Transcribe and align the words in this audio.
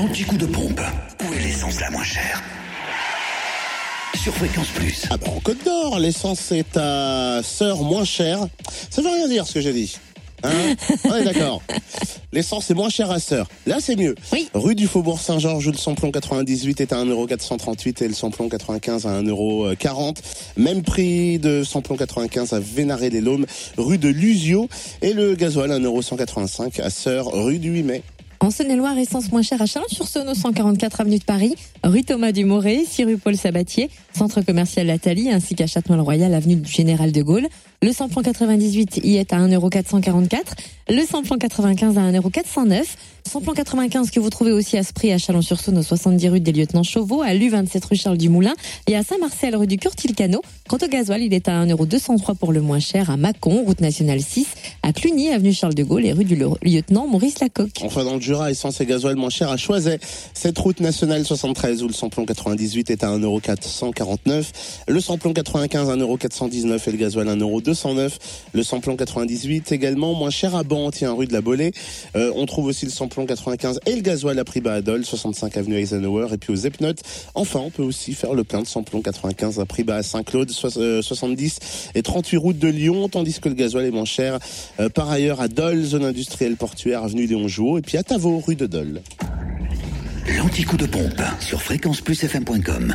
L'anti-coup 0.00 0.38
de 0.38 0.46
pompe. 0.46 0.80
Où 1.20 1.34
est 1.34 1.40
l'essence 1.40 1.78
la 1.78 1.90
moins 1.90 2.02
chère? 2.02 2.42
Sur 4.14 4.32
Fréquence 4.32 4.68
Plus. 4.68 5.04
Ah 5.10 5.18
bah 5.18 5.26
en 5.28 5.40
Côte 5.40 5.62
d'Or, 5.62 5.98
l'essence 5.98 6.52
est 6.52 6.74
à 6.78 7.42
sœur 7.42 7.82
moins 7.82 8.06
chère. 8.06 8.48
Ça 8.88 9.02
veut 9.02 9.10
rien 9.10 9.28
dire 9.28 9.46
ce 9.46 9.52
que 9.52 9.60
j'ai 9.60 9.74
dit. 9.74 9.98
Hein? 10.42 10.74
On 11.04 11.16
est 11.16 11.24
d'accord. 11.24 11.60
L'essence 12.32 12.70
est 12.70 12.74
moins 12.74 12.88
chère 12.88 13.10
à 13.10 13.20
sœur. 13.20 13.46
Là, 13.66 13.76
c'est 13.78 13.94
mieux. 13.94 14.14
Oui. 14.32 14.48
Rue 14.54 14.74
du 14.74 14.86
Faubourg 14.86 15.20
Saint-Georges, 15.20 15.66
où 15.66 15.70
le 15.70 15.76
samplon 15.76 16.10
98 16.10 16.80
est 16.80 16.94
à 16.94 17.04
1,438€ 17.04 18.02
et 18.02 18.08
le 18.08 18.14
samplon 18.14 18.48
95 18.48 19.04
à 19.04 19.20
1,40€. 19.20 20.16
Même 20.56 20.82
prix 20.82 21.38
de 21.38 21.62
samplon 21.62 21.96
95 21.96 22.54
à 22.54 22.58
Vénaré-les-Laumes, 22.58 23.44
rue 23.76 23.98
de 23.98 24.08
Lusio. 24.08 24.66
Et 25.02 25.12
le 25.12 25.34
gasoil 25.34 25.70
1,185€ 25.70 26.80
à 26.80 26.88
sœur, 26.88 27.26
rue 27.26 27.58
du 27.58 27.70
8 27.70 27.82
mai. 27.82 28.02
En 28.42 28.50
Saône-et-Loire, 28.50 28.96
essence 28.96 29.30
moins 29.32 29.42
chère 29.42 29.60
à 29.60 29.66
Chalon-sur-Saône, 29.66 30.30
au 30.30 30.34
144 30.34 31.02
avenue 31.02 31.18
de 31.18 31.24
Paris, 31.24 31.54
rue 31.84 32.04
Thomas 32.04 32.32
Dumoré, 32.32 32.86
6 32.88 33.04
rue 33.04 33.18
Paul 33.18 33.36
Sabatier, 33.36 33.90
centre 34.16 34.40
commercial 34.40 34.86
Lathalie, 34.86 35.30
ainsi 35.30 35.54
qu'à 35.54 35.66
Châtenois-le-Royal, 35.66 36.32
avenue 36.32 36.56
du 36.56 36.72
Général 36.72 37.12
de 37.12 37.20
Gaulle. 37.20 37.48
Le 37.82 37.92
samplon 37.92 38.22
98 38.22 39.00
y 39.04 39.16
est 39.16 39.34
à 39.34 39.38
1,444€, 39.38 40.38
le 40.88 41.02
samplon 41.04 41.36
95 41.36 41.98
à 41.98 42.12
1,409€, 42.12 42.84
samplon 43.30 43.52
95 43.52 44.10
que 44.10 44.20
vous 44.20 44.30
trouvez 44.30 44.52
aussi 44.52 44.78
à 44.78 44.84
ce 44.84 44.94
prix 44.94 45.12
à 45.12 45.18
Chalon-sur-Saône, 45.18 45.76
au 45.76 45.82
70 45.82 46.28
rue 46.30 46.40
des 46.40 46.52
Lieutenants 46.52 46.82
Chauveau, 46.82 47.20
à 47.20 47.34
l'U27 47.34 47.86
rue 47.88 47.96
Charles 47.96 48.18
Dumoulin 48.18 48.54
et 48.86 48.96
à 48.96 49.02
Saint-Marcel 49.02 49.54
rue 49.54 49.66
du 49.66 49.76
Curtil-Cano. 49.76 50.40
Quant 50.66 50.78
au 50.82 50.88
gasoil, 50.88 51.22
il 51.22 51.34
est 51.34 51.46
à 51.46 51.64
1,203€ 51.66 52.36
pour 52.36 52.52
le 52.52 52.62
moins 52.62 52.80
cher 52.80 53.10
à 53.10 53.18
Mâcon, 53.18 53.64
route 53.64 53.80
nationale 53.82 54.20
6, 54.20 54.46
à 54.82 54.92
Cluny, 54.92 55.28
avenue 55.28 55.52
Charles 55.52 55.74
de 55.74 55.82
Gaulle 55.82 56.06
et 56.06 56.12
rue 56.12 56.24
du 56.24 56.36
Lieutenant 56.62 57.06
Maurice 57.06 57.40
Lacocque. 57.40 57.80
Enfin, 57.82 58.04
dans 58.04 58.14
le 58.14 58.20
Jura, 58.20 58.50
essence 58.50 58.80
et 58.80 58.86
gasoil 58.86 59.16
moins 59.16 59.30
cher 59.30 59.50
à 59.50 59.56
Choiset. 59.56 59.98
Cette 60.34 60.58
route 60.58 60.80
nationale 60.80 61.24
73 61.24 61.82
où 61.82 61.86
le 61.86 61.92
samplon 61.92 62.24
98 62.24 62.90
est 62.90 63.04
à 63.04 63.08
1,449€, 63.08 64.50
le 64.88 65.00
samplon 65.00 65.32
95 65.32 65.88
1,419€ 65.88 66.88
et 66.88 66.92
le 66.92 66.96
gasoil 66.96 67.28
1,209€. 67.28 68.12
Le 68.52 68.62
samplon 68.62 68.96
98 68.96 69.72
également 69.72 70.14
moins 70.14 70.30
cher 70.30 70.56
à 70.56 70.62
Bantier, 70.62 71.08
rue 71.08 71.26
de 71.26 71.32
la 71.32 71.40
Bolée. 71.40 71.72
Euh, 72.16 72.32
on 72.34 72.46
trouve 72.46 72.66
aussi 72.66 72.86
le 72.86 72.90
samplon 72.90 73.26
95 73.26 73.80
et 73.86 73.94
le 73.94 74.00
gasoil 74.00 74.38
à 74.38 74.44
prix 74.44 74.60
bas 74.60 74.74
à 74.74 74.80
Dole, 74.80 75.04
65 75.04 75.56
avenue 75.56 75.76
Eisenhower 75.76 76.28
et 76.32 76.38
puis 76.38 76.52
aux 76.52 76.56
Epnotes. 76.56 77.02
Enfin, 77.34 77.60
on 77.60 77.70
peut 77.70 77.82
aussi 77.82 78.14
faire 78.14 78.34
le 78.34 78.44
plein 78.44 78.62
de 78.62 78.66
samplon 78.66 79.02
95 79.02 79.60
à 79.60 79.66
prix 79.66 79.84
bas 79.84 79.96
à 79.96 80.02
Saint-Claude, 80.02 80.50
70 80.50 81.58
et 81.94 82.02
38 82.02 82.36
route 82.38 82.58
de 82.58 82.68
Lyon, 82.68 83.08
tandis 83.08 83.38
que 83.40 83.48
le 83.48 83.54
gasoil 83.54 83.84
est 83.84 83.90
moins 83.90 84.04
cher 84.04 84.34
euh, 84.34 84.38
par 84.94 85.10
ailleurs 85.10 85.40
à 85.40 85.48
Dole, 85.48 85.82
zone 85.82 86.04
industrielle 86.04 86.56
portuaire, 86.56 87.04
avenue 87.04 87.26
Léon 87.26 87.48
Jouot 87.48 87.78
et 87.78 87.82
puis 87.82 87.96
à 87.96 88.02
Tavaux, 88.02 88.38
rue 88.38 88.56
de 88.56 88.66
Dole. 88.66 89.02
L'anti-coup 90.36 90.76
de 90.76 90.86
pompe 90.86 91.22
sur 91.40 91.60
fréquenceplusfm.com. 91.60 92.94